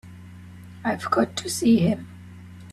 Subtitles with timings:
[0.83, 2.07] I've got to see him.